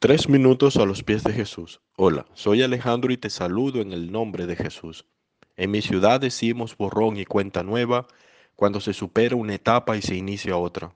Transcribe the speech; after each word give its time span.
Tres 0.00 0.28
minutos 0.28 0.76
a 0.76 0.84
los 0.84 1.02
pies 1.02 1.24
de 1.24 1.32
Jesús. 1.32 1.80
Hola, 1.96 2.24
soy 2.32 2.62
Alejandro 2.62 3.12
y 3.12 3.16
te 3.16 3.30
saludo 3.30 3.80
en 3.80 3.92
el 3.92 4.12
nombre 4.12 4.46
de 4.46 4.54
Jesús. 4.54 5.06
En 5.56 5.72
mi 5.72 5.82
ciudad 5.82 6.20
decimos 6.20 6.76
borrón 6.76 7.16
y 7.16 7.24
cuenta 7.24 7.64
nueva 7.64 8.06
cuando 8.54 8.80
se 8.80 8.92
supera 8.92 9.34
una 9.34 9.56
etapa 9.56 9.96
y 9.96 10.02
se 10.02 10.14
inicia 10.14 10.56
otra. 10.56 10.94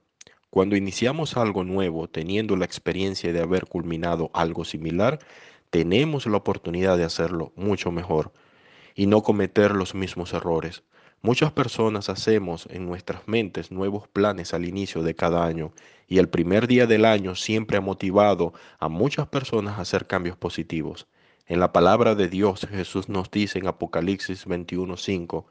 Cuando 0.49 0.77
iniciamos 0.77 1.35
algo 1.35 1.65
nuevo, 1.65 2.07
teniendo 2.07 2.55
la 2.55 2.63
experiencia 2.63 3.33
de 3.33 3.41
haber 3.41 3.65
culminado 3.65 4.31
algo 4.33 4.63
similar, 4.63 5.19
tenemos 5.69 6.25
la 6.25 6.37
oportunidad 6.37 6.95
de 6.95 7.03
hacerlo 7.03 7.51
mucho 7.57 7.91
mejor 7.91 8.31
y 8.95 9.07
no 9.07 9.21
cometer 9.21 9.71
los 9.71 9.95
mismos 9.95 10.31
errores. 10.31 10.81
Muchas 11.25 11.53
personas 11.53 12.09
hacemos 12.09 12.67
en 12.69 12.85
nuestras 12.85 13.29
mentes 13.29 13.71
nuevos 13.71 14.09
planes 14.09 14.53
al 14.53 14.65
inicio 14.65 15.03
de 15.03 15.15
cada 15.15 15.45
año 15.45 15.71
y 16.05 16.17
el 16.17 16.27
primer 16.27 16.67
día 16.67 16.85
del 16.85 17.05
año 17.05 17.33
siempre 17.35 17.77
ha 17.77 17.81
motivado 17.81 18.51
a 18.77 18.89
muchas 18.89 19.29
personas 19.29 19.77
a 19.77 19.83
hacer 19.83 20.05
cambios 20.05 20.35
positivos. 20.35 21.07
En 21.47 21.61
la 21.61 21.71
palabra 21.71 22.15
de 22.15 22.27
Dios 22.27 22.67
Jesús 22.69 23.07
nos 23.07 23.31
dice 23.31 23.57
en 23.57 23.67
Apocalipsis 23.67 24.45
21:5, 24.45 25.45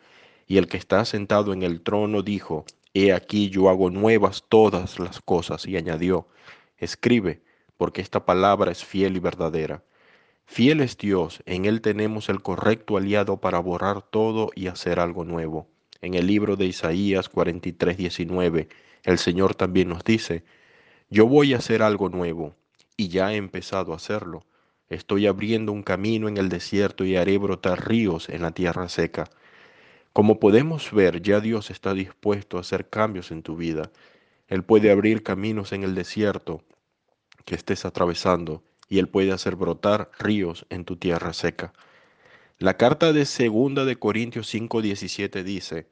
y 0.46 0.58
el 0.58 0.68
que 0.68 0.76
está 0.76 1.06
sentado 1.06 1.54
en 1.54 1.62
el 1.62 1.80
trono 1.80 2.20
dijo, 2.20 2.66
He 2.92 3.14
aquí 3.14 3.48
yo 3.48 3.70
hago 3.70 3.88
nuevas 3.88 4.44
todas 4.50 4.98
las 4.98 5.22
cosas, 5.22 5.64
y 5.64 5.78
añadió, 5.78 6.28
Escribe, 6.76 7.40
porque 7.78 8.02
esta 8.02 8.26
palabra 8.26 8.72
es 8.72 8.84
fiel 8.84 9.16
y 9.16 9.20
verdadera. 9.20 9.82
Fiel 10.52 10.82
es 10.82 10.98
Dios, 10.98 11.42
en 11.46 11.64
Él 11.64 11.80
tenemos 11.80 12.28
el 12.28 12.42
correcto 12.42 12.98
aliado 12.98 13.38
para 13.38 13.58
borrar 13.58 14.02
todo 14.02 14.50
y 14.54 14.66
hacer 14.66 15.00
algo 15.00 15.24
nuevo. 15.24 15.66
En 16.02 16.12
el 16.12 16.26
libro 16.26 16.56
de 16.56 16.66
Isaías 16.66 17.30
43, 17.30 17.96
19, 17.96 18.68
el 19.04 19.16
Señor 19.16 19.54
también 19.54 19.88
nos 19.88 20.04
dice, 20.04 20.44
yo 21.08 21.26
voy 21.26 21.54
a 21.54 21.56
hacer 21.56 21.82
algo 21.82 22.10
nuevo, 22.10 22.54
y 22.98 23.08
ya 23.08 23.32
he 23.32 23.36
empezado 23.36 23.94
a 23.94 23.96
hacerlo. 23.96 24.44
Estoy 24.90 25.26
abriendo 25.26 25.72
un 25.72 25.82
camino 25.82 26.28
en 26.28 26.36
el 26.36 26.50
desierto 26.50 27.06
y 27.06 27.16
haré 27.16 27.38
brotar 27.38 27.88
ríos 27.88 28.28
en 28.28 28.42
la 28.42 28.50
tierra 28.50 28.90
seca. 28.90 29.30
Como 30.12 30.38
podemos 30.38 30.92
ver, 30.92 31.22
ya 31.22 31.40
Dios 31.40 31.70
está 31.70 31.94
dispuesto 31.94 32.58
a 32.58 32.60
hacer 32.60 32.90
cambios 32.90 33.30
en 33.30 33.42
tu 33.42 33.56
vida. 33.56 33.90
Él 34.48 34.64
puede 34.64 34.90
abrir 34.90 35.22
caminos 35.22 35.72
en 35.72 35.82
el 35.82 35.94
desierto 35.94 36.62
que 37.46 37.54
estés 37.54 37.86
atravesando 37.86 38.62
y 38.92 38.98
Él 38.98 39.08
puede 39.08 39.32
hacer 39.32 39.56
brotar 39.56 40.10
ríos 40.18 40.66
en 40.68 40.84
tu 40.84 40.96
tierra 40.96 41.32
seca. 41.32 41.72
La 42.58 42.76
carta 42.76 43.14
de 43.14 43.24
segunda 43.24 43.86
de 43.86 43.96
Corintios 43.96 44.52
5:17 44.52 45.42
dice, 45.42 45.86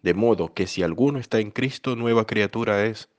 de 0.00 0.14
modo 0.14 0.54
que 0.54 0.66
si 0.66 0.82
alguno 0.82 1.18
está 1.18 1.38
en 1.38 1.50
Cristo, 1.50 1.96
nueva 1.96 2.24
criatura 2.24 2.86
es. 2.86 3.10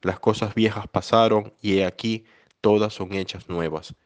Las 0.00 0.20
cosas 0.20 0.54
viejas 0.54 0.86
pasaron 0.86 1.54
y 1.60 1.78
he 1.78 1.86
aquí, 1.86 2.24
todas 2.60 2.94
son 2.94 3.14
hechas 3.14 3.48
nuevas. 3.48 3.96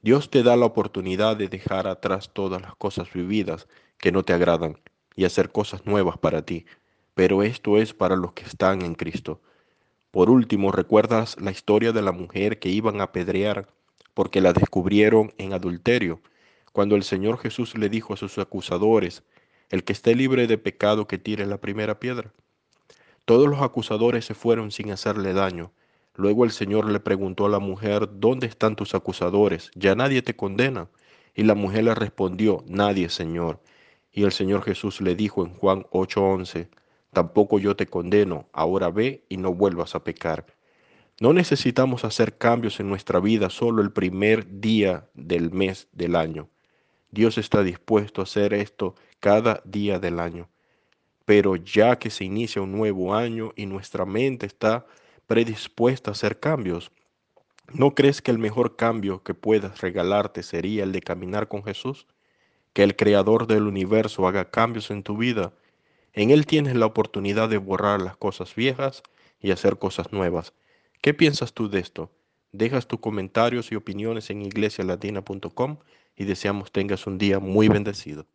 Dios 0.00 0.30
te 0.30 0.44
da 0.44 0.54
la 0.54 0.66
oportunidad 0.66 1.36
de 1.36 1.48
dejar 1.48 1.88
atrás 1.88 2.30
todas 2.32 2.62
las 2.62 2.76
cosas 2.76 3.12
vividas 3.12 3.66
que 3.98 4.12
no 4.12 4.22
te 4.22 4.32
agradan 4.32 4.78
y 5.16 5.24
hacer 5.24 5.50
cosas 5.50 5.86
nuevas 5.86 6.18
para 6.18 6.42
ti, 6.42 6.66
pero 7.14 7.42
esto 7.42 7.78
es 7.78 7.94
para 7.94 8.14
los 8.14 8.34
que 8.34 8.44
están 8.44 8.82
en 8.82 8.94
Cristo. 8.94 9.40
Por 10.12 10.30
último, 10.30 10.70
¿recuerdas 10.70 11.36
la 11.40 11.50
historia 11.50 11.90
de 11.90 12.02
la 12.02 12.12
mujer 12.12 12.60
que 12.60 12.68
iban 12.68 13.00
a 13.00 13.04
apedrear 13.04 13.66
porque 14.20 14.42
la 14.42 14.52
descubrieron 14.52 15.32
en 15.38 15.54
adulterio, 15.54 16.20
cuando 16.74 16.94
el 16.94 17.04
Señor 17.04 17.38
Jesús 17.38 17.74
le 17.78 17.88
dijo 17.88 18.12
a 18.12 18.18
sus 18.18 18.36
acusadores, 18.36 19.22
el 19.70 19.82
que 19.82 19.94
esté 19.94 20.14
libre 20.14 20.46
de 20.46 20.58
pecado 20.58 21.06
que 21.06 21.16
tire 21.16 21.46
la 21.46 21.56
primera 21.56 21.98
piedra. 21.98 22.30
Todos 23.24 23.48
los 23.48 23.62
acusadores 23.62 24.26
se 24.26 24.34
fueron 24.34 24.72
sin 24.72 24.90
hacerle 24.90 25.32
daño. 25.32 25.72
Luego 26.14 26.44
el 26.44 26.50
Señor 26.50 26.84
le 26.90 27.00
preguntó 27.00 27.46
a 27.46 27.48
la 27.48 27.60
mujer, 27.60 28.10
¿dónde 28.12 28.46
están 28.46 28.76
tus 28.76 28.94
acusadores? 28.94 29.70
Ya 29.74 29.94
nadie 29.94 30.20
te 30.20 30.36
condena. 30.36 30.90
Y 31.34 31.44
la 31.44 31.54
mujer 31.54 31.84
le 31.84 31.94
respondió, 31.94 32.62
nadie, 32.66 33.08
Señor. 33.08 33.58
Y 34.12 34.24
el 34.24 34.32
Señor 34.32 34.64
Jesús 34.64 35.00
le 35.00 35.14
dijo 35.14 35.46
en 35.46 35.54
Juan 35.54 35.86
8:11, 35.92 36.68
tampoco 37.14 37.58
yo 37.58 37.74
te 37.74 37.86
condeno, 37.86 38.50
ahora 38.52 38.90
ve 38.90 39.24
y 39.30 39.38
no 39.38 39.54
vuelvas 39.54 39.94
a 39.94 40.04
pecar. 40.04 40.59
No 41.20 41.34
necesitamos 41.34 42.04
hacer 42.04 42.38
cambios 42.38 42.80
en 42.80 42.88
nuestra 42.88 43.20
vida 43.20 43.50
solo 43.50 43.82
el 43.82 43.92
primer 43.92 44.58
día 44.62 45.06
del 45.12 45.50
mes 45.50 45.86
del 45.92 46.16
año. 46.16 46.48
Dios 47.10 47.36
está 47.36 47.62
dispuesto 47.62 48.22
a 48.22 48.24
hacer 48.24 48.54
esto 48.54 48.94
cada 49.20 49.60
día 49.66 49.98
del 49.98 50.18
año. 50.18 50.48
Pero 51.26 51.56
ya 51.56 51.98
que 51.98 52.08
se 52.08 52.24
inicia 52.24 52.62
un 52.62 52.72
nuevo 52.72 53.14
año 53.14 53.52
y 53.54 53.66
nuestra 53.66 54.06
mente 54.06 54.46
está 54.46 54.86
predispuesta 55.26 56.10
a 56.10 56.12
hacer 56.12 56.40
cambios, 56.40 56.90
¿no 57.70 57.94
crees 57.94 58.22
que 58.22 58.30
el 58.30 58.38
mejor 58.38 58.76
cambio 58.76 59.22
que 59.22 59.34
puedas 59.34 59.82
regalarte 59.82 60.42
sería 60.42 60.84
el 60.84 60.92
de 60.92 61.02
caminar 61.02 61.48
con 61.48 61.62
Jesús? 61.62 62.06
Que 62.72 62.82
el 62.82 62.96
Creador 62.96 63.46
del 63.46 63.64
universo 63.64 64.26
haga 64.26 64.50
cambios 64.50 64.90
en 64.90 65.02
tu 65.02 65.18
vida. 65.18 65.52
En 66.14 66.30
Él 66.30 66.46
tienes 66.46 66.76
la 66.76 66.86
oportunidad 66.86 67.50
de 67.50 67.58
borrar 67.58 68.00
las 68.00 68.16
cosas 68.16 68.54
viejas 68.54 69.02
y 69.38 69.50
hacer 69.50 69.76
cosas 69.78 70.14
nuevas. 70.14 70.54
¿Qué 71.02 71.14
piensas 71.14 71.54
tú 71.54 71.70
de 71.70 71.78
esto? 71.80 72.10
Dejas 72.52 72.86
tus 72.86 73.00
comentarios 73.00 73.72
y 73.72 73.74
opiniones 73.74 74.28
en 74.28 74.42
iglesialatina.com 74.42 75.78
y 76.14 76.24
deseamos 76.24 76.72
tengas 76.72 77.06
un 77.06 77.16
día 77.16 77.38
muy 77.38 77.68
bendecido. 77.68 78.26